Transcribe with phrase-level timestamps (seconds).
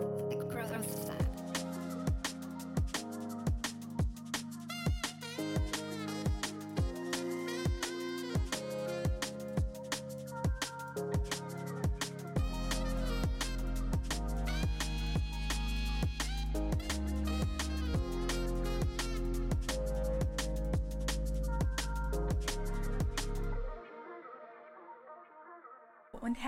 [0.00, 1.47] und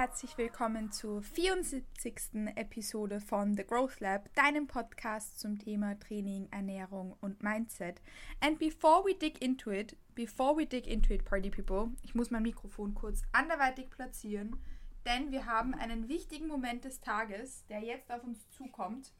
[0.01, 2.54] herzlich willkommen zur 74.
[2.57, 8.00] Episode von The Growth Lab, deinem Podcast zum Thema Training, Ernährung und Mindset.
[8.41, 12.31] And before we dig into it, before we dig into it, Party People, ich muss
[12.31, 14.57] mein Mikrofon kurz anderweitig platzieren,
[15.05, 19.13] denn wir haben einen wichtigen Moment des Tages, der jetzt auf uns zukommt.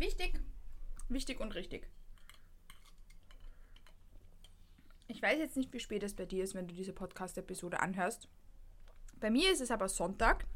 [0.00, 0.40] Wichtig,
[1.30, 1.88] wichtig und richtig.
[5.06, 8.28] Ich weiß jetzt nicht, wie spät es bei dir ist, wenn du diese Podcast-Episode anhörst.
[9.18, 10.46] Bei mir ist es aber Sonntag,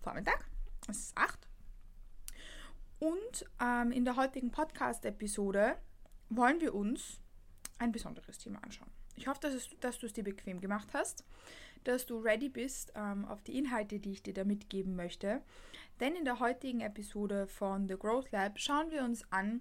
[0.00, 0.46] Vormittag,
[0.88, 1.48] es ist 8.
[2.98, 5.76] Und ähm, in der heutigen Podcast-Episode
[6.28, 7.20] wollen wir uns
[7.78, 8.90] ein besonderes Thema anschauen.
[9.16, 11.24] Ich hoffe, dass, es, dass du es dir bequem gemacht hast,
[11.84, 15.42] dass du ready bist ähm, auf die Inhalte, die ich dir da mitgeben möchte.
[16.00, 19.60] Denn in der heutigen Episode von The Growth Lab schauen wir uns an,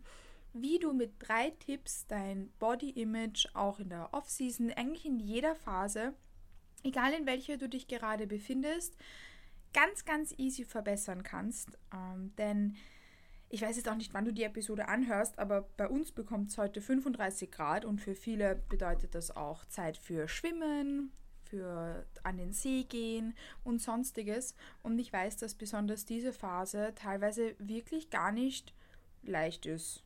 [0.54, 5.56] wie du mit drei Tipps dein Body Image auch in der Off-Season, eigentlich in jeder
[5.56, 6.14] Phase,
[6.84, 8.96] egal in welcher du dich gerade befindest,
[9.74, 11.78] ganz, ganz easy verbessern kannst.
[11.94, 12.76] Ähm, denn
[13.50, 16.58] ich weiß jetzt auch nicht, wann du die Episode anhörst, aber bei uns bekommt es
[16.58, 21.12] heute 35 Grad und für viele bedeutet das auch Zeit für Schwimmen,
[21.44, 24.56] für an den See gehen und sonstiges.
[24.82, 28.74] Und ich weiß, dass besonders diese Phase teilweise wirklich gar nicht
[29.22, 30.03] leicht ist.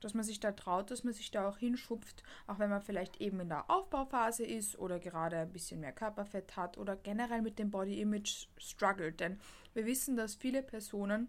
[0.00, 3.20] Dass man sich da traut, dass man sich da auch hinschupft, auch wenn man vielleicht
[3.20, 7.58] eben in der Aufbauphase ist oder gerade ein bisschen mehr Körperfett hat oder generell mit
[7.58, 9.20] dem Body Image struggelt.
[9.20, 9.40] Denn
[9.74, 11.28] wir wissen, dass viele Personen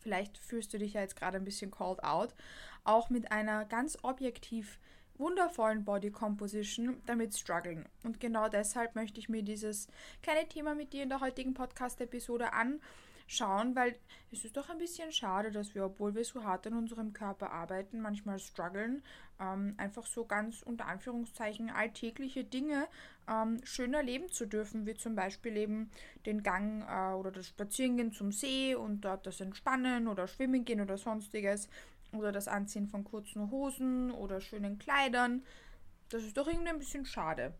[0.00, 2.34] vielleicht fühlst du dich ja jetzt gerade ein bisschen called out,
[2.84, 4.78] auch mit einer ganz objektiv
[5.20, 7.86] wundervollen Body Composition damit strugglen.
[8.02, 9.86] Und genau deshalb möchte ich mir dieses
[10.22, 12.52] kleine Thema mit dir in der heutigen Podcast-Episode
[13.30, 13.94] anschauen, weil
[14.32, 17.52] es ist doch ein bisschen schade, dass wir, obwohl wir so hart an unserem Körper
[17.52, 19.02] arbeiten, manchmal strugglen,
[19.40, 22.88] ähm, einfach so ganz unter Anführungszeichen alltägliche Dinge
[23.28, 25.90] ähm, schöner leben zu dürfen, wie zum Beispiel eben
[26.26, 30.80] den Gang äh, oder das Spazierengehen zum See und dort das Entspannen oder Schwimmen gehen
[30.80, 31.68] oder sonstiges
[32.12, 35.44] oder das Anziehen von kurzen Hosen oder schönen Kleidern.
[36.08, 37.54] Das ist doch irgendwie ein bisschen schade.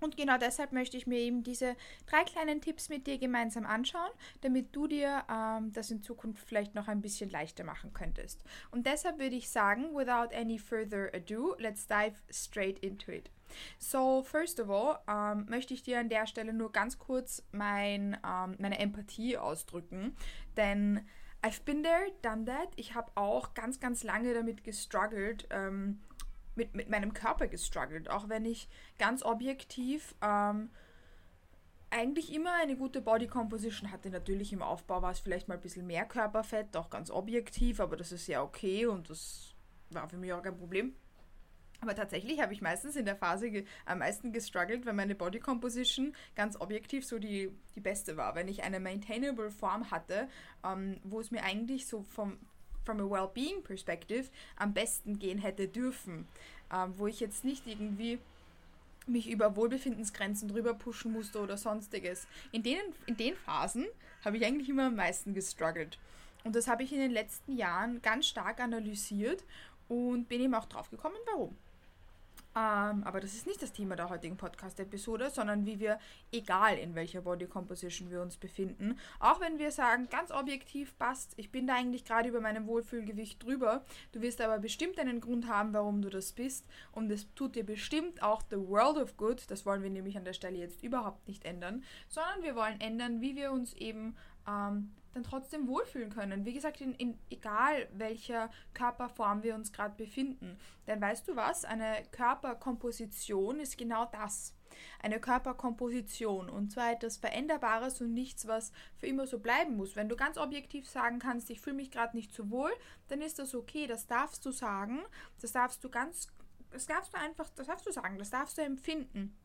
[0.00, 4.10] Und genau deshalb möchte ich mir eben diese drei kleinen Tipps mit dir gemeinsam anschauen,
[4.42, 8.42] damit du dir ähm, das in Zukunft vielleicht noch ein bisschen leichter machen könntest.
[8.70, 13.30] Und deshalb würde ich sagen, without any further ado, let's dive straight into it.
[13.78, 18.16] So, first of all, ähm, möchte ich dir an der Stelle nur ganz kurz mein,
[18.26, 20.16] ähm, meine Empathie ausdrücken,
[20.56, 21.06] denn
[21.42, 22.68] I've been there, done that.
[22.76, 26.00] Ich habe auch ganz, ganz lange damit gestruggelt, ähm,
[26.56, 28.10] mit, mit meinem Körper gestruggelt.
[28.10, 30.70] Auch wenn ich ganz objektiv ähm,
[31.90, 34.10] eigentlich immer eine gute Body Composition hatte.
[34.10, 37.96] Natürlich im Aufbau war es vielleicht mal ein bisschen mehr Körperfett, auch ganz objektiv, aber
[37.96, 39.54] das ist ja okay und das
[39.90, 40.96] war für mich auch kein Problem.
[41.80, 46.16] Aber tatsächlich habe ich meistens in der Phase am meisten gestruggelt, wenn meine Body Composition
[46.34, 48.34] ganz objektiv so die, die beste war.
[48.34, 50.28] Wenn ich eine maintainable Form hatte,
[50.64, 52.38] ähm, wo es mir eigentlich so vom
[52.84, 56.28] from a well-being perspective am besten gehen hätte dürfen.
[56.72, 58.18] Ähm, wo ich jetzt nicht irgendwie
[59.06, 62.26] mich über Wohlbefindensgrenzen drüber pushen musste oder sonstiges.
[62.52, 63.86] In, denen, in den Phasen
[64.24, 65.98] habe ich eigentlich immer am meisten gestruggelt.
[66.44, 69.44] Und das habe ich in den letzten Jahren ganz stark analysiert
[69.88, 71.56] und bin eben auch drauf gekommen, warum.
[72.56, 75.98] Ähm, aber das ist nicht das Thema der heutigen Podcast-Episode, sondern wie wir,
[76.30, 81.32] egal in welcher Body Composition wir uns befinden, auch wenn wir sagen, ganz objektiv passt,
[81.36, 85.48] ich bin da eigentlich gerade über meinem Wohlfühlgewicht drüber, du wirst aber bestimmt einen Grund
[85.48, 86.64] haben, warum du das bist.
[86.92, 90.24] Und es tut dir bestimmt auch the world of good, das wollen wir nämlich an
[90.24, 94.14] der Stelle jetzt überhaupt nicht ändern, sondern wir wollen ändern, wie wir uns eben
[94.48, 96.44] ähm, dann trotzdem wohlfühlen können.
[96.44, 100.58] Wie gesagt, in, in egal welcher Körperform wir uns gerade befinden.
[100.86, 101.64] Denn weißt du was?
[101.64, 104.54] Eine Körperkomposition ist genau das.
[105.00, 109.94] Eine Körperkomposition und zwar etwas Veränderbares und nichts, was für immer so bleiben muss.
[109.94, 112.72] Wenn du ganz objektiv sagen kannst, ich fühle mich gerade nicht so wohl,
[113.06, 115.04] dann ist das okay, das darfst du sagen,
[115.40, 116.26] das darfst du ganz,
[116.72, 119.36] das darfst du einfach, das darfst du sagen, das darfst du empfinden.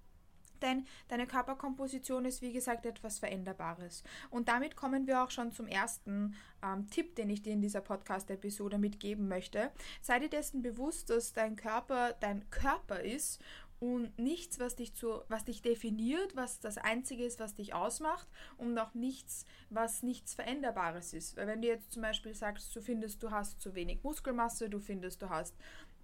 [0.61, 4.03] Denn deine Körperkomposition ist, wie gesagt, etwas Veränderbares.
[4.29, 7.81] Und damit kommen wir auch schon zum ersten ähm, Tipp, den ich dir in dieser
[7.81, 9.71] Podcast-Episode mitgeben möchte.
[10.01, 13.41] Sei dir dessen bewusst, dass dein Körper dein Körper ist
[13.79, 18.27] und nichts, was dich, zu, was dich definiert, was das Einzige ist, was dich ausmacht
[18.57, 21.37] und auch nichts, was nichts Veränderbares ist.
[21.37, 24.79] Weil wenn du jetzt zum Beispiel sagst, du findest, du hast zu wenig Muskelmasse, du
[24.79, 25.55] findest, du hast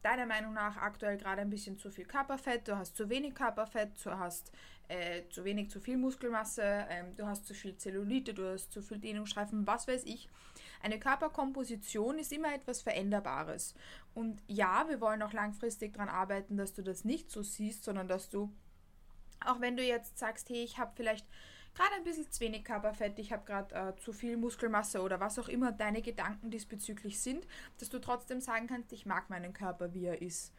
[0.01, 3.92] deiner Meinung nach aktuell gerade ein bisschen zu viel Körperfett, du hast zu wenig Körperfett,
[4.03, 4.51] du hast
[4.88, 8.81] äh, zu wenig, zu viel Muskelmasse, ähm, du hast zu viel Zellulite, du hast zu
[8.81, 10.30] viel Dehnungsstreifen, was weiß ich.
[10.81, 13.74] Eine Körperkomposition ist immer etwas Veränderbares.
[14.13, 18.07] Und ja, wir wollen auch langfristig daran arbeiten, dass du das nicht so siehst, sondern
[18.07, 18.53] dass du,
[19.44, 21.25] auch wenn du jetzt sagst, hey, ich habe vielleicht
[21.75, 25.38] gerade ein bisschen zu wenig Körperfett, ich habe gerade äh, zu viel Muskelmasse oder was
[25.38, 27.45] auch immer deine Gedanken diesbezüglich sind,
[27.80, 30.54] dass du trotzdem sagen kannst, ich mag meinen Körper, wie er ist.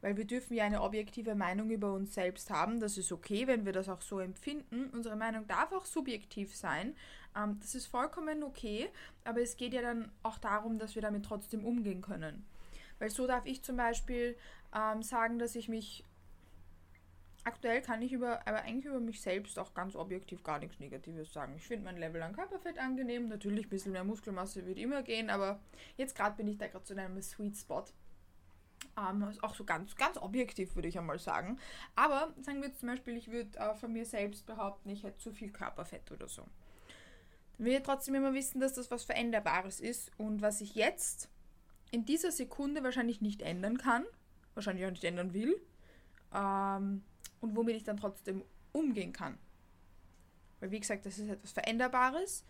[0.00, 2.78] Weil wir dürfen ja eine objektive Meinung über uns selbst haben.
[2.78, 4.90] Das ist okay, wenn wir das auch so empfinden.
[4.92, 6.94] Unsere Meinung darf auch subjektiv sein.
[7.36, 8.90] Ähm, das ist vollkommen okay.
[9.24, 12.46] Aber es geht ja dann auch darum, dass wir damit trotzdem umgehen können.
[13.00, 14.36] Weil so darf ich zum Beispiel
[14.74, 16.04] ähm, sagen, dass ich mich
[17.48, 21.32] aktuell kann ich über, aber eigentlich über mich selbst auch ganz objektiv gar nichts Negatives
[21.32, 21.54] sagen.
[21.56, 23.28] Ich finde mein Level an Körperfett angenehm.
[23.28, 25.60] Natürlich ein bisschen mehr Muskelmasse wird immer gehen, aber
[25.96, 27.84] jetzt gerade bin ich da gerade zu einem Sweet Spot.
[28.96, 31.58] Ähm, auch so ganz, ganz objektiv würde ich einmal sagen.
[31.96, 35.18] Aber sagen wir jetzt zum Beispiel, ich würde äh, von mir selbst behaupten, ich hätte
[35.18, 36.42] zu viel Körperfett oder so.
[37.56, 41.28] Dann will ich trotzdem immer wissen, dass das was Veränderbares ist und was ich jetzt
[41.90, 44.04] in dieser Sekunde wahrscheinlich nicht ändern kann,
[44.54, 45.60] wahrscheinlich auch nicht ändern will,
[46.34, 47.02] ähm,
[47.40, 48.42] und womit ich dann trotzdem
[48.72, 49.38] umgehen kann.
[50.60, 52.44] Weil wie gesagt, das ist etwas Veränderbares.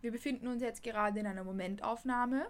[0.00, 2.46] Wir befinden uns jetzt gerade in einer Momentaufnahme.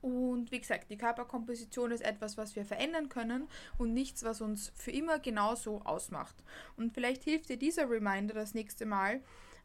[0.00, 3.48] Und wie gesagt, die Körperkomposition ist etwas, was wir verändern können
[3.78, 6.36] und nichts, was uns für immer genauso ausmacht.
[6.76, 9.20] Und vielleicht hilft dir dieser Reminder das nächste Mal,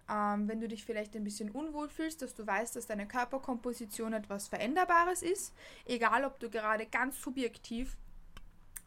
[0.09, 4.13] ähm, wenn du dich vielleicht ein bisschen unwohl fühlst, dass du weißt, dass deine Körperkomposition
[4.13, 5.53] etwas Veränderbares ist,
[5.85, 7.95] egal ob du gerade ganz subjektiv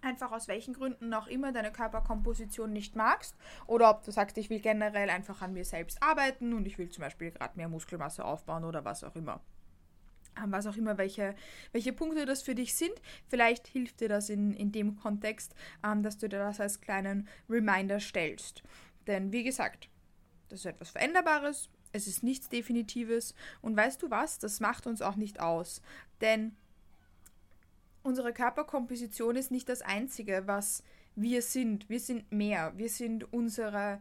[0.07, 3.37] einfach aus welchen Gründen auch immer deine Körperkomposition nicht magst
[3.67, 6.89] oder ob du sagst, ich will generell einfach an mir selbst arbeiten und ich will
[6.89, 9.41] zum Beispiel gerade mehr Muskelmasse aufbauen oder was auch immer.
[10.43, 11.35] Ähm, was auch immer, welche,
[11.73, 12.95] welche Punkte das für dich sind.
[13.29, 15.55] Vielleicht hilft dir das in, in dem Kontext,
[15.85, 18.63] ähm, dass du dir das als kleinen Reminder stellst.
[19.07, 19.89] Denn wie gesagt,
[20.49, 25.03] das ist etwas Veränderbares, es ist nichts Definitives und weißt du was, das macht uns
[25.03, 25.81] auch nicht aus.
[26.21, 26.57] Denn
[28.07, 30.83] unsere Körperkomposition ist nicht das Einzige, was
[31.17, 31.89] wir sind.
[31.91, 32.73] Wir sind mehr.
[32.77, 34.01] Wir sind unsere,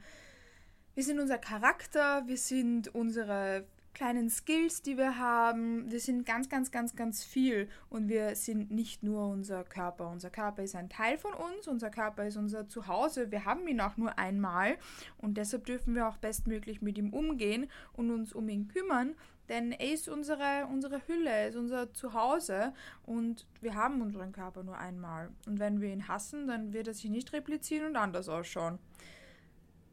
[0.94, 3.66] wir sind unser Charakter, wir sind unsere
[3.96, 5.90] kleinen Skills, die wir haben.
[5.90, 10.10] Wir sind ganz, ganz, ganz, ganz viel und wir sind nicht nur unser Körper.
[10.10, 13.32] Unser Körper ist ein Teil von uns, unser Körper ist unser Zuhause.
[13.32, 14.78] Wir haben ihn auch nur einmal
[15.18, 19.16] und deshalb dürfen wir auch bestmöglich mit ihm umgehen und uns um ihn kümmern,
[19.50, 24.64] denn er ist unsere, unsere Hülle, er ist unser Zuhause und wir haben unseren Körper
[24.64, 25.30] nur einmal.
[25.46, 28.80] Und wenn wir ihn hassen, dann wird er sich nicht replizieren und anders ausschauen.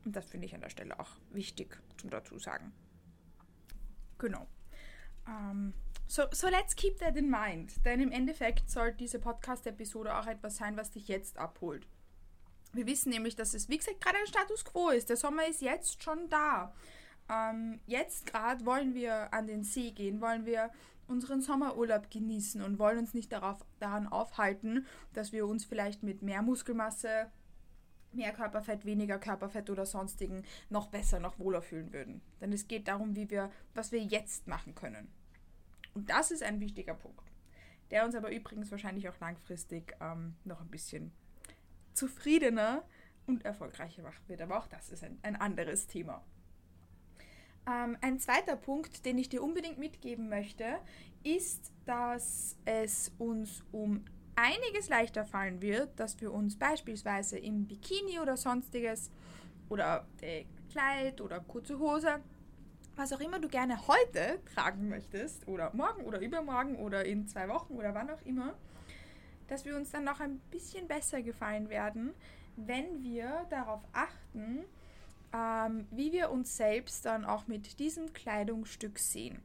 [0.05, 2.73] Und das finde ich an der Stelle auch wichtig zum dazu sagen.
[4.19, 4.47] Genau.
[5.27, 5.75] Um,
[6.07, 7.85] so, so let's keep that in mind.
[7.85, 11.87] Denn im Endeffekt soll diese Podcast-Episode auch etwas sein, was dich jetzt abholt.
[12.73, 15.11] Wir wissen nämlich, dass es, wie gesagt, gerade ein Status quo ist.
[15.11, 16.73] Der Sommer ist jetzt schon da
[17.29, 20.71] ähm, jetzt gerade wollen wir an den See gehen, wollen wir
[21.07, 26.23] unseren Sommerurlaub genießen und wollen uns nicht darauf, daran aufhalten, dass wir uns vielleicht mit
[26.23, 27.31] mehr Muskelmasse,
[28.13, 32.23] mehr Körperfett, weniger Körperfett oder sonstigen noch besser, noch wohler fühlen würden.
[32.41, 35.09] Denn es geht darum, wie wir, was wir jetzt machen können.
[35.95, 37.31] Und das ist ein wichtiger Punkt,
[37.91, 41.13] der uns aber übrigens wahrscheinlich auch langfristig ähm, noch ein bisschen
[41.95, 42.85] zufriedener
[43.27, 44.41] und erfolgreicher machen wird.
[44.41, 46.25] Aber auch das ist ein, ein anderes Thema.
[47.67, 50.79] Ähm, ein zweiter Punkt, den ich dir unbedingt mitgeben möchte,
[51.23, 54.05] ist, dass es uns um
[54.35, 59.11] einiges leichter fallen wird, dass wir uns beispielsweise im Bikini oder sonstiges
[59.69, 62.21] oder äh, Kleid oder kurze Hose,
[62.97, 67.49] was auch immer du gerne heute tragen möchtest oder morgen oder übermorgen oder in zwei
[67.49, 68.55] Wochen oder wann auch immer,
[69.49, 72.15] dass wir uns dann noch ein bisschen besser gefallen werden,
[72.57, 74.65] wenn wir darauf achten,
[75.35, 79.43] ähm, wie wir uns selbst dann auch mit diesem Kleidungsstück sehen.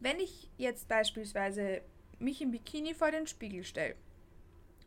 [0.00, 1.82] Wenn ich jetzt beispielsweise
[2.18, 3.94] mich im Bikini vor den Spiegel stelle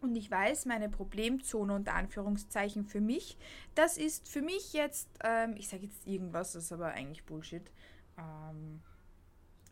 [0.02, 3.38] und ich weiß, meine Problemzone unter Anführungszeichen für mich,
[3.76, 7.72] das ist für mich jetzt, ähm, ich sage jetzt irgendwas, das ist aber eigentlich Bullshit.
[8.18, 8.82] Ähm,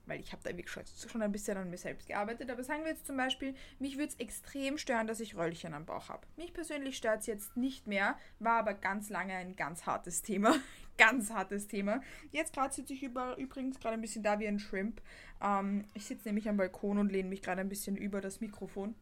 [0.05, 2.91] weil ich habe da wirklich schon ein bisschen an mir selbst gearbeitet, aber sagen wir
[2.91, 6.27] jetzt zum Beispiel, mich würde es extrem stören, dass ich Röllchen am Bauch habe.
[6.35, 10.55] Mich persönlich stört es jetzt nicht mehr, war aber ganz lange ein ganz hartes Thema.
[10.97, 12.01] ganz hartes Thema.
[12.31, 15.01] Jetzt gerade sitze ich über, übrigens gerade ein bisschen da wie ein Shrimp.
[15.41, 18.95] Ähm, ich sitze nämlich am Balkon und lehne mich gerade ein bisschen über das Mikrofon.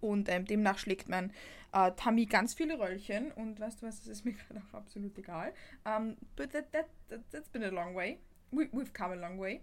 [0.00, 1.32] Und ähm, demnach schlägt mein
[1.72, 3.32] äh, Tummy ganz viele Röllchen.
[3.32, 5.52] Und weißt du was, das ist mir gerade auch absolut egal.
[5.84, 8.18] Um, ähm, but that, that, that, that's been a long way.
[8.50, 9.62] We, we've come a long way.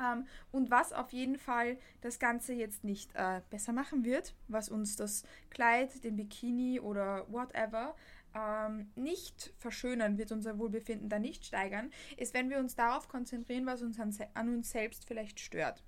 [0.00, 4.68] Ähm, und was auf jeden Fall das Ganze jetzt nicht äh, besser machen wird, was
[4.68, 7.94] uns das Kleid, den Bikini oder whatever
[8.34, 13.66] ähm, nicht verschönern wird, unser Wohlbefinden da nicht steigern, ist, wenn wir uns darauf konzentrieren,
[13.66, 15.82] was uns an, an uns selbst vielleicht stört.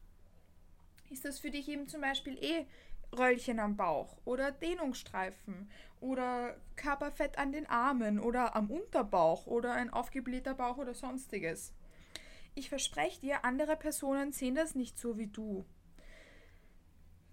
[1.10, 2.66] Ist das für dich eben zum Beispiel eh
[3.16, 9.90] Röllchen am Bauch oder Dehnungsstreifen oder Körperfett an den Armen oder am Unterbauch oder ein
[9.90, 11.72] aufgeblähter Bauch oder sonstiges.
[12.58, 15.64] Ich verspreche dir, andere Personen sehen das nicht so wie du.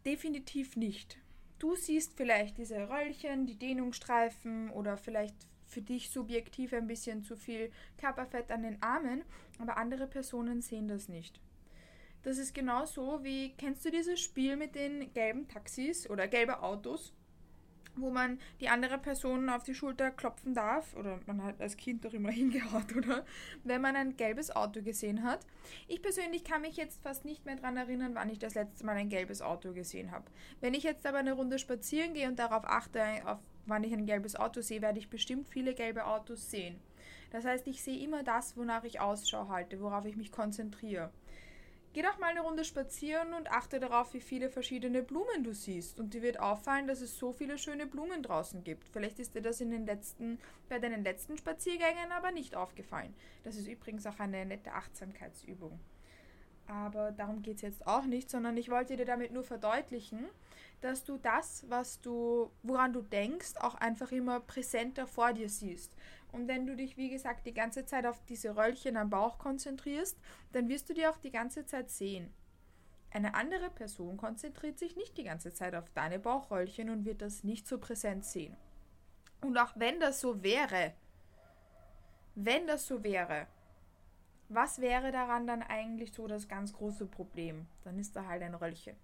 [0.06, 1.18] Definitiv nicht.
[1.58, 7.36] Du siehst vielleicht diese Röllchen, die Dehnungsstreifen oder vielleicht für dich subjektiv ein bisschen zu
[7.36, 9.24] viel Körperfett an den Armen,
[9.58, 11.42] aber andere Personen sehen das nicht.
[12.22, 16.54] Das ist genau so wie, kennst du dieses Spiel mit den gelben Taxis oder gelben
[16.54, 17.14] Autos,
[17.98, 22.06] wo man die andere Person auf die Schulter klopfen darf oder man hat als Kind
[22.06, 23.26] doch immer hingehaut, oder?
[23.64, 25.46] Wenn man ein gelbes Auto gesehen hat.
[25.88, 28.96] Ich persönlich kann mich jetzt fast nicht mehr daran erinnern, wann ich das letzte Mal
[28.96, 30.26] ein gelbes Auto gesehen habe.
[30.62, 34.06] Wenn ich jetzt aber eine Runde spazieren gehe und darauf achte, auf wann ich ein
[34.06, 36.80] gelbes Auto sehe, werde ich bestimmt viele gelbe Autos sehen.
[37.32, 41.12] Das heißt, ich sehe immer das, wonach ich Ausschau halte, worauf ich mich konzentriere.
[41.96, 45.98] Geh doch mal eine Runde spazieren und achte darauf, wie viele verschiedene Blumen du siehst.
[45.98, 48.90] Und dir wird auffallen, dass es so viele schöne Blumen draußen gibt.
[48.90, 50.38] Vielleicht ist dir das in den letzten,
[50.68, 53.16] bei deinen letzten Spaziergängen aber nicht aufgefallen.
[53.46, 55.80] Das ist übrigens auch eine nette Achtsamkeitsübung.
[56.68, 60.26] Aber darum geht es jetzt auch nicht, sondern ich wollte dir damit nur verdeutlichen,
[60.82, 65.96] dass du das, was du, woran du denkst, auch einfach immer präsenter vor dir siehst.
[66.36, 70.20] Und wenn du dich, wie gesagt, die ganze Zeit auf diese Röllchen am Bauch konzentrierst,
[70.52, 72.30] dann wirst du die auch die ganze Zeit sehen.
[73.10, 77.46] Eine andere Person konzentriert sich nicht die ganze Zeit auf deine Bauchröllchen und wird das
[77.46, 78.58] nicht so präsent sehen.
[79.40, 80.92] Und auch wenn das so wäre,
[82.36, 83.48] wenn das so wäre,
[84.50, 87.66] was wäre daran dann eigentlich so das ganz große Problem?
[87.86, 88.98] Dann ist da halt ein Röllchen.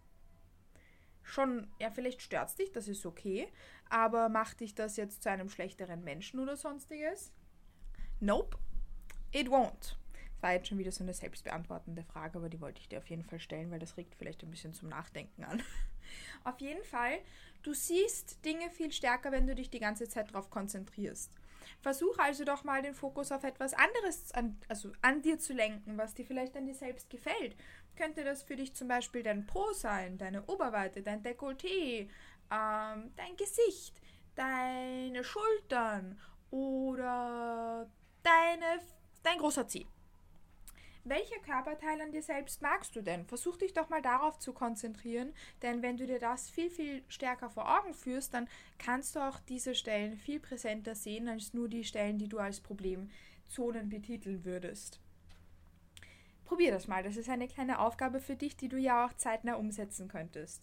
[1.24, 3.48] Schon, ja, vielleicht stört es dich, das ist okay,
[3.90, 7.32] aber macht dich das jetzt zu einem schlechteren Menschen oder sonstiges?
[8.20, 8.58] Nope,
[9.32, 9.96] it won't.
[10.42, 13.24] War jetzt schon wieder so eine selbstbeantwortende Frage, aber die wollte ich dir auf jeden
[13.24, 15.62] Fall stellen, weil das regt vielleicht ein bisschen zum Nachdenken an.
[16.44, 17.20] auf jeden Fall,
[17.62, 21.32] du siehst Dinge viel stärker, wenn du dich die ganze Zeit darauf konzentrierst.
[21.80, 25.98] Versuch also doch mal den Fokus auf etwas anderes an, also an dir zu lenken,
[25.98, 27.56] was dir vielleicht an dir selbst gefällt.
[27.96, 32.10] Könnte das für dich zum Beispiel dein Po sein, deine Oberweite, dein Dekolleté,
[32.52, 34.02] ähm, dein Gesicht,
[34.36, 36.20] deine Schultern
[36.50, 37.90] oder
[38.24, 38.82] deine,
[39.24, 39.86] dein großer Ziel.
[41.04, 43.26] Welcher Körperteil an dir selbst magst du denn?
[43.26, 47.50] Versuch dich doch mal darauf zu konzentrieren, denn wenn du dir das viel, viel stärker
[47.50, 51.84] vor Augen führst, dann kannst du auch diese Stellen viel präsenter sehen als nur die
[51.84, 55.00] Stellen, die du als Problemzonen betiteln würdest.
[56.46, 57.02] Probier das mal.
[57.02, 60.62] Das ist eine kleine Aufgabe für dich, die du ja auch zeitnah umsetzen könntest.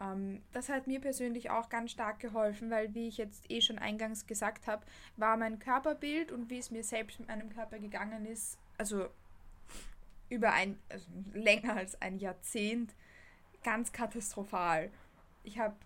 [0.00, 3.78] Ähm, das hat mir persönlich auch ganz stark geholfen, weil, wie ich jetzt eh schon
[3.78, 4.84] eingangs gesagt habe,
[5.16, 9.08] war mein Körperbild und wie es mir selbst mit meinem Körper gegangen ist, also
[10.34, 12.94] über ein, also länger als ein Jahrzehnt,
[13.62, 14.90] ganz katastrophal.
[15.42, 15.76] Ich habe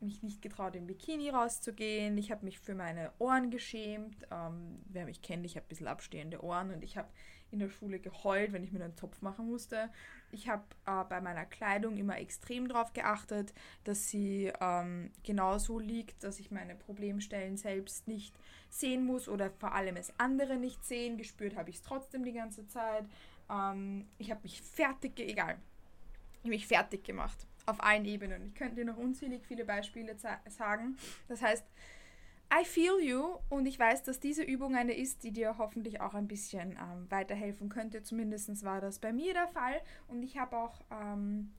[0.00, 2.16] mich nicht getraut, im Bikini rauszugehen.
[2.18, 4.26] Ich habe mich für meine Ohren geschämt.
[4.30, 7.08] Ähm, wer mich kennt, ich habe ein bisschen abstehende Ohren und ich habe
[7.50, 9.88] in der Schule geheult, wenn ich mir einen Zopf machen musste.
[10.32, 13.54] Ich habe äh, bei meiner Kleidung immer extrem darauf geachtet,
[13.84, 18.34] dass sie ähm, genau so liegt, dass ich meine Problemstellen selbst nicht
[18.68, 21.16] sehen muss oder vor allem es andere nicht sehen.
[21.16, 23.04] Gespürt habe ich es trotzdem die ganze Zeit.
[23.54, 25.58] Ähm, ich habe mich fertig, egal,
[26.42, 28.46] ich mich fertig gemacht auf allen Ebenen.
[28.46, 30.16] Ich könnte dir noch unzählig viele Beispiele
[30.48, 30.96] sagen.
[31.28, 31.64] Das heißt,
[32.52, 36.14] I feel you und ich weiß, dass diese Übung eine ist, die dir hoffentlich auch
[36.14, 38.02] ein bisschen ähm, weiterhelfen könnte.
[38.02, 41.52] Zumindest war das bei mir der Fall und ich habe auch ähm,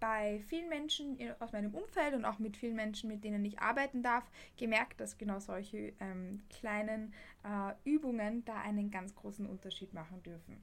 [0.00, 4.02] bei vielen Menschen aus meinem Umfeld und auch mit vielen Menschen, mit denen ich arbeiten
[4.02, 4.24] darf,
[4.56, 7.12] gemerkt, dass genau solche ähm, kleinen
[7.42, 10.62] äh, Übungen da einen ganz großen Unterschied machen dürfen.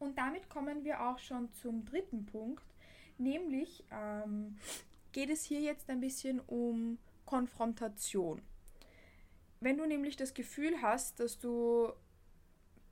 [0.00, 2.64] Und damit kommen wir auch schon zum dritten Punkt,
[3.18, 4.56] nämlich ähm,
[5.12, 8.40] geht es hier jetzt ein bisschen um Konfrontation.
[9.60, 11.92] Wenn du nämlich das Gefühl hast, dass du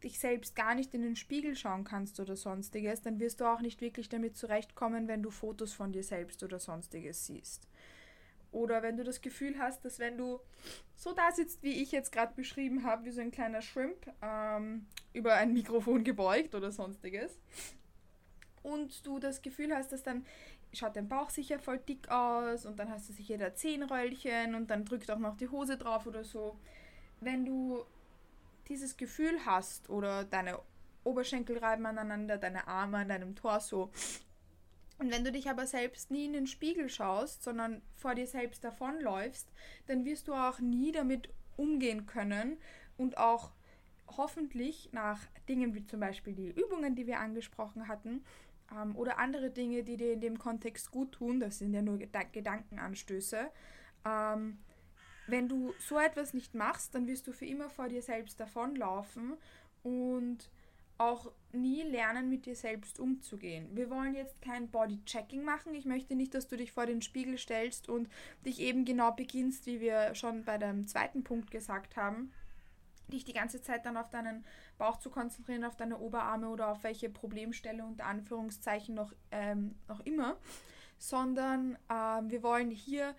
[0.03, 3.63] dich selbst gar nicht in den Spiegel schauen kannst oder sonstiges, dann wirst du auch
[3.63, 7.67] nicht wirklich damit zurechtkommen, wenn du Fotos von dir selbst oder sonstiges siehst.
[8.51, 10.41] Oder wenn du das Gefühl hast, dass wenn du
[10.97, 14.87] so da sitzt, wie ich jetzt gerade beschrieben habe, wie so ein kleiner Shrimp, ähm,
[15.13, 17.39] über ein Mikrofon gebeugt oder sonstiges,
[18.63, 20.25] und du das Gefühl hast, dass dann
[20.73, 24.71] schaut dein Bauch sicher voll dick aus und dann hast du sicher da Zehenröllchen und
[24.71, 26.59] dann drückt auch noch die Hose drauf oder so.
[27.21, 27.85] Wenn du
[28.69, 30.59] dieses Gefühl hast oder deine
[31.05, 33.91] Oberschenkel reiben aneinander, deine Arme an deinem Torso
[34.99, 38.65] und wenn du dich aber selbst nie in den Spiegel schaust, sondern vor dir selbst
[38.65, 39.49] davonläufst,
[39.87, 42.59] dann wirst du auch nie damit umgehen können
[42.97, 43.53] und auch
[44.17, 48.25] hoffentlich nach Dingen wie zum Beispiel die Übungen, die wir angesprochen hatten,
[48.75, 51.99] ähm, oder andere Dinge, die dir in dem Kontext gut tun, das sind ja nur
[51.99, 53.51] Gedankenanstöße,
[54.05, 54.59] ähm,
[55.27, 59.35] wenn du so etwas nicht machst, dann wirst du für immer vor dir selbst davonlaufen
[59.83, 60.51] und
[60.99, 63.69] auch nie lernen, mit dir selbst umzugehen.
[63.75, 65.75] Wir wollen jetzt kein Body-Checking machen.
[65.75, 68.09] Ich möchte nicht, dass du dich vor den Spiegel stellst und
[68.45, 72.33] dich eben genau beginnst, wie wir schon bei dem zweiten Punkt gesagt haben,
[73.09, 74.45] dich die ganze Zeit dann auf deinen
[74.77, 80.01] Bauch zu konzentrieren, auf deine Oberarme oder auf welche Problemstelle unter Anführungszeichen noch, ähm, noch
[80.01, 80.37] immer,
[80.99, 83.15] sondern ähm, wir wollen hier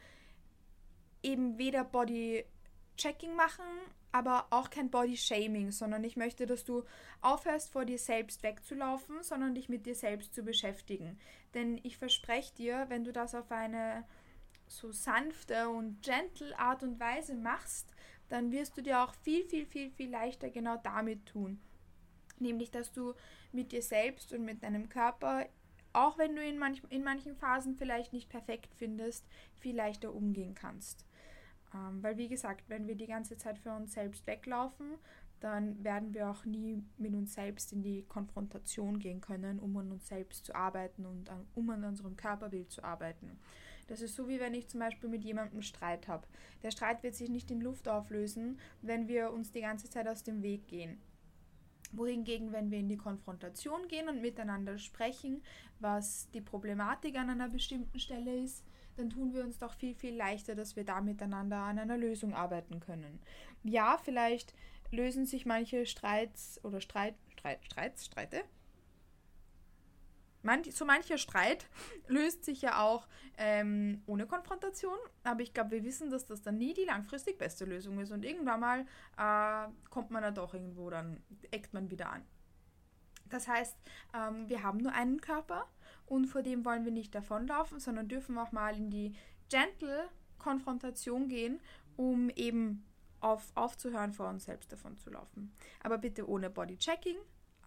[1.23, 3.65] eben weder Body-Checking machen,
[4.11, 6.83] aber auch kein Body-Shaming, sondern ich möchte, dass du
[7.21, 11.19] aufhörst, vor dir selbst wegzulaufen, sondern dich mit dir selbst zu beschäftigen.
[11.53, 14.05] Denn ich verspreche dir, wenn du das auf eine
[14.67, 17.93] so sanfte und gentle Art und Weise machst,
[18.29, 21.59] dann wirst du dir auch viel, viel, viel, viel leichter genau damit tun.
[22.37, 23.13] Nämlich, dass du
[23.51, 25.47] mit dir selbst und mit deinem Körper,
[25.93, 29.25] auch wenn du in, manch, in manchen Phasen vielleicht nicht perfekt findest,
[29.59, 31.05] viel leichter umgehen kannst.
[31.73, 34.97] Ähm, weil, wie gesagt, wenn wir die ganze Zeit für uns selbst weglaufen,
[35.39, 39.91] dann werden wir auch nie mit uns selbst in die Konfrontation gehen können, um an
[39.91, 43.39] uns selbst zu arbeiten und an, um an unserem Körperbild zu arbeiten.
[43.87, 46.27] Das ist so, wie wenn ich zum Beispiel mit jemandem Streit habe.
[46.61, 50.23] Der Streit wird sich nicht in Luft auflösen, wenn wir uns die ganze Zeit aus
[50.23, 51.01] dem Weg gehen.
[51.91, 55.41] Wohingegen, wenn wir in die Konfrontation gehen und miteinander sprechen,
[55.79, 58.63] was die Problematik an einer bestimmten Stelle ist,
[58.99, 62.33] dann tun wir uns doch viel, viel leichter, dass wir da miteinander an einer Lösung
[62.33, 63.19] arbeiten können.
[63.63, 64.53] Ja, vielleicht
[64.91, 68.43] lösen sich manche Streits oder Streit, Streit, Streits, Streite,
[70.41, 71.67] Manch, so mancher Streit
[72.07, 73.07] löst sich ja auch
[73.37, 77.65] ähm, ohne Konfrontation, aber ich glaube, wir wissen, dass das dann nie die langfristig beste
[77.65, 78.85] Lösung ist und irgendwann mal
[79.17, 82.25] äh, kommt man da doch irgendwo, dann eckt man wieder an.
[83.25, 83.77] Das heißt,
[84.15, 85.67] ähm, wir haben nur einen Körper
[86.09, 89.13] und vor dem wollen wir nicht davonlaufen, sondern dürfen auch mal in die
[89.49, 91.59] gentle Konfrontation gehen,
[91.95, 92.83] um eben
[93.19, 95.53] auf, aufzuhören, vor uns selbst davon zu laufen.
[95.81, 97.17] Aber bitte ohne Body-Checking,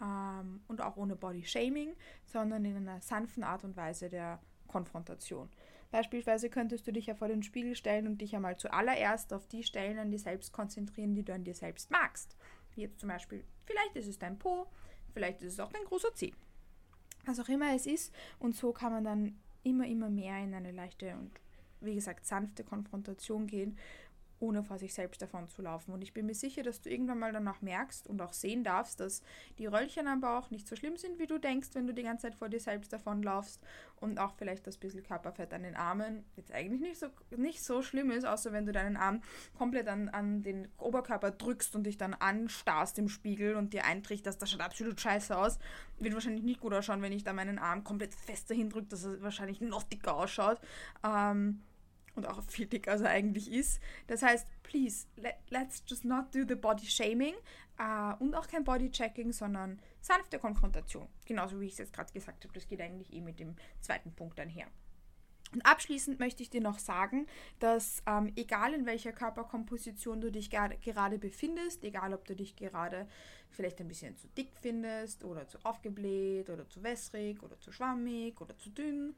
[0.02, 5.48] ähm, und auch ohne Body-Shaming, sondern in einer sanften Art und Weise der Konfrontation.
[5.90, 9.62] Beispielsweise könntest du dich ja vor den Spiegel stellen und dich einmal zuallererst auf die
[9.62, 12.36] Stellen an dir selbst konzentrieren, die du an dir selbst magst.
[12.74, 14.66] Wie jetzt zum Beispiel, vielleicht ist es dein Po,
[15.12, 16.32] vielleicht ist es auch dein großer Zeh.
[17.24, 18.12] Was auch immer es ist.
[18.38, 21.30] Und so kann man dann immer, immer mehr in eine leichte und,
[21.80, 23.76] wie gesagt, sanfte Konfrontation gehen
[24.42, 25.92] ohne vor sich selbst davon zu laufen.
[25.92, 28.98] Und ich bin mir sicher, dass du irgendwann mal danach merkst und auch sehen darfst,
[29.00, 29.22] dass
[29.58, 32.22] die Röllchen am Bauch nicht so schlimm sind, wie du denkst, wenn du die ganze
[32.22, 33.62] Zeit vor dir selbst davonlaufst
[34.00, 37.82] und auch vielleicht das bisschen Körperfett an den Armen jetzt eigentlich nicht so, nicht so
[37.82, 39.22] schlimm ist, außer wenn du deinen Arm
[39.56, 44.42] komplett an, an den Oberkörper drückst und dich dann anstarrst im Spiegel und dir eintrichterst,
[44.42, 45.60] das schaut absolut scheiße aus.
[46.00, 49.04] Wird wahrscheinlich nicht gut ausschauen, wenn ich da meinen Arm komplett fest dahin drücke, dass
[49.04, 50.60] er wahrscheinlich noch dicker ausschaut.
[51.04, 51.62] Ähm,
[52.14, 53.80] und auch viel dicker, als er eigentlich ist.
[54.06, 57.34] Das heißt, please, let, let's just not do the body shaming
[57.78, 61.08] uh, und auch kein Body checking, sondern sanfte Konfrontation.
[61.26, 64.12] Genauso wie ich es jetzt gerade gesagt habe, das geht eigentlich eh mit dem zweiten
[64.12, 64.66] Punkt einher.
[65.52, 67.26] Und abschließend möchte ich dir noch sagen,
[67.58, 73.06] dass ähm, egal in welcher Körperkomposition du dich gerade befindest, egal ob du dich gerade
[73.50, 78.40] vielleicht ein bisschen zu dick findest oder zu aufgebläht oder zu wässrig oder zu schwammig
[78.40, 79.14] oder zu dünn,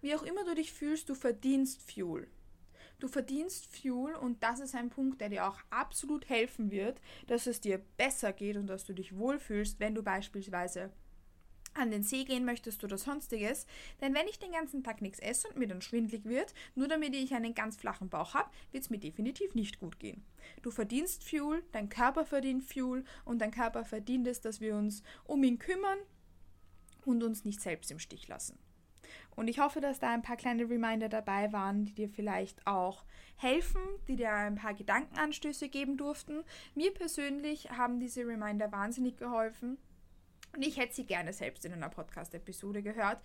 [0.00, 2.28] wie auch immer du dich fühlst, du verdienst Fuel.
[3.00, 7.48] Du verdienst Fuel und das ist ein Punkt, der dir auch absolut helfen wird, dass
[7.48, 10.92] es dir besser geht und dass du dich wohlfühlst, wenn du beispielsweise
[11.74, 13.66] an den See gehen möchtest oder sonstiges.
[14.00, 17.14] Denn wenn ich den ganzen Tag nichts esse und mir dann schwindlig wird, nur damit
[17.14, 20.24] ich einen ganz flachen Bauch habe, wird es mir definitiv nicht gut gehen.
[20.62, 25.02] Du verdienst Fuel, dein Körper verdient Fuel und dein Körper verdient es, dass wir uns
[25.24, 25.98] um ihn kümmern
[27.04, 28.58] und uns nicht selbst im Stich lassen.
[29.34, 33.04] Und ich hoffe, dass da ein paar kleine Reminder dabei waren, die dir vielleicht auch
[33.36, 36.44] helfen, die dir ein paar Gedankenanstöße geben durften.
[36.74, 39.78] Mir persönlich haben diese Reminder wahnsinnig geholfen.
[40.54, 43.18] Und ich hätte sie gerne selbst in einer Podcast-Episode gehört.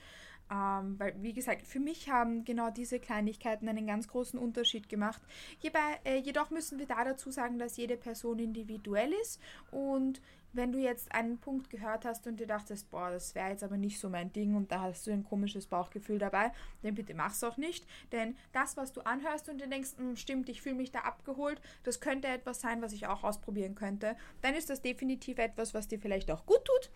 [0.50, 5.22] Ähm, weil, wie gesagt, für mich haben genau diese Kleinigkeiten einen ganz großen Unterschied gemacht.
[5.60, 10.22] Hierbei, äh, jedoch müssen wir da dazu sagen, dass jede Person individuell ist und
[10.54, 13.78] wenn du jetzt einen Punkt gehört hast und dir dachtest, boah, das wäre jetzt aber
[13.78, 17.44] nicht so mein Ding und da hast du ein komisches Bauchgefühl dabei, dann bitte mach's
[17.44, 17.86] auch nicht.
[18.12, 21.62] Denn das, was du anhörst und dir denkst, hm, stimmt, ich fühle mich da abgeholt,
[21.84, 25.88] das könnte etwas sein, was ich auch ausprobieren könnte, dann ist das definitiv etwas, was
[25.88, 26.92] dir vielleicht auch gut tut.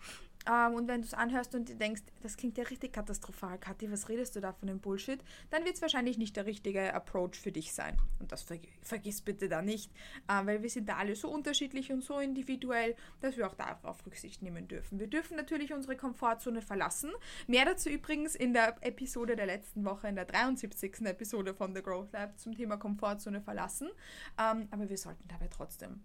[0.50, 3.90] Ähm, und wenn du es anhörst und dir denkst, das klingt ja richtig katastrophal, Kathi,
[3.90, 7.36] was redest du da von dem Bullshit, dann wird es wahrscheinlich nicht der richtige Approach
[7.40, 7.96] für dich sein.
[8.18, 9.90] Und das ver vergiss bitte da nicht,
[10.28, 14.04] äh, weil wir sind da alle so unterschiedlich und so individuell, dass wir auch darauf
[14.06, 14.98] Rücksicht nehmen dürfen.
[14.98, 17.12] Wir dürfen natürlich unsere Komfortzone verlassen.
[17.46, 21.02] Mehr dazu übrigens in der Episode der letzten Woche, in der 73.
[21.06, 23.90] Episode von The Growth Lab zum Thema Komfortzone verlassen.
[24.38, 26.00] Ähm, aber wir sollten dabei trotzdem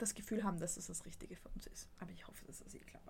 [0.00, 1.88] das Gefühl haben, dass es das Richtige für uns ist.
[1.98, 3.02] Aber ich hoffe, dass das eh klar.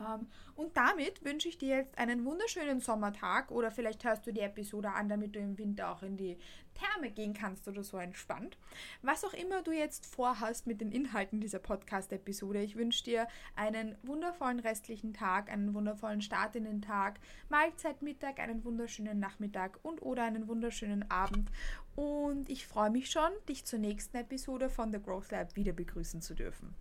[0.00, 4.40] Ähm, und damit wünsche ich dir jetzt einen wunderschönen Sommertag oder vielleicht hörst du die
[4.40, 6.38] Episode an, damit du im Winter auch in die
[6.74, 8.58] Therme gehen kannst oder so entspannt.
[9.02, 13.96] Was auch immer du jetzt vorhast mit den Inhalten dieser Podcast-Episode, ich wünsche dir einen
[14.02, 20.02] wundervollen restlichen Tag, einen wundervollen Start in den Tag, Mahlzeit, Mittag, einen wunderschönen Nachmittag und
[20.02, 21.50] oder einen wunderschönen Abend.
[21.94, 26.20] Und ich freue mich schon, dich zur nächsten Episode von The Growth Lab wieder begrüßen
[26.20, 26.74] zu dürfen.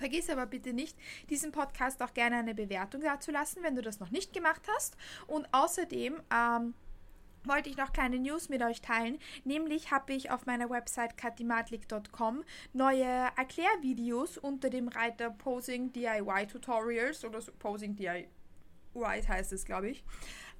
[0.00, 0.96] Vergiss aber bitte nicht,
[1.28, 4.96] diesem Podcast auch gerne eine Bewertung dazulassen, wenn du das noch nicht gemacht hast.
[5.26, 6.72] Und außerdem ähm,
[7.44, 9.18] wollte ich noch kleine News mit euch teilen.
[9.44, 17.22] Nämlich habe ich auf meiner Website katimatlik.com neue Erklärvideos unter dem Reiter Posing DIY Tutorials
[17.26, 18.26] oder so Posing DIY
[18.94, 20.02] heißt es, glaube ich,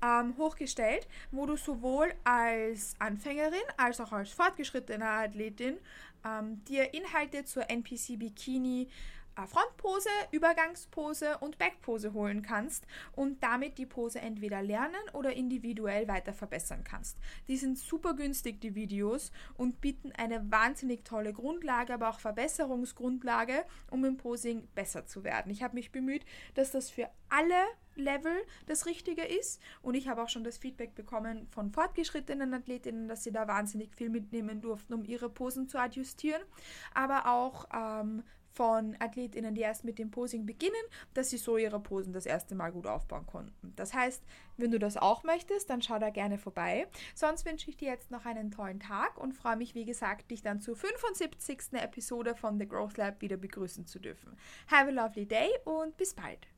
[0.02, 5.78] ähm, hochgestellt, wo du sowohl als Anfängerin als auch als fortgeschrittene Athletin
[6.24, 8.88] ähm, dir Inhalte zur NPC Bikini
[9.46, 16.32] Frontpose, Übergangspose und Backpose holen kannst und damit die Pose entweder lernen oder individuell weiter
[16.32, 17.18] verbessern kannst.
[17.48, 23.64] Die sind super günstig, die Videos, und bieten eine wahnsinnig tolle Grundlage, aber auch Verbesserungsgrundlage,
[23.90, 25.50] um im Posing besser zu werden.
[25.50, 27.64] Ich habe mich bemüht, dass das für alle
[27.96, 28.32] Level
[28.66, 29.60] das Richtige ist.
[29.82, 33.94] Und ich habe auch schon das Feedback bekommen von fortgeschrittenen Athletinnen, dass sie da wahnsinnig
[33.94, 36.42] viel mitnehmen durften, um ihre Posen zu adjustieren.
[36.94, 40.74] Aber auch ähm, von AthletInnen, die erst mit dem Posing beginnen,
[41.14, 43.72] dass sie so ihre Posen das erste Mal gut aufbauen konnten.
[43.76, 44.22] Das heißt,
[44.56, 46.86] wenn du das auch möchtest, dann schau da gerne vorbei.
[47.14, 50.42] Sonst wünsche ich dir jetzt noch einen tollen Tag und freue mich, wie gesagt, dich
[50.42, 51.72] dann zur 75.
[51.72, 54.36] Episode von The Growth Lab wieder begrüßen zu dürfen.
[54.70, 56.49] Have a lovely day und bis bald.